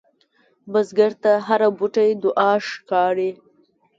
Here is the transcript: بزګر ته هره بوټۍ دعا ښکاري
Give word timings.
بزګر 0.71 1.11
ته 1.23 1.31
هره 1.47 1.69
بوټۍ 1.77 2.11
دعا 2.23 2.51
ښکاري 2.69 3.31